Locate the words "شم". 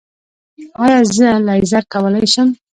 2.33-2.49